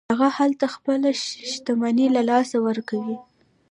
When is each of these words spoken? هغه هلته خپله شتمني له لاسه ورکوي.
هغه 0.11 0.27
هلته 0.37 0.65
خپله 0.75 1.09
شتمني 1.51 2.07
له 2.15 2.21
لاسه 2.29 2.57
ورکوي. 2.67 3.17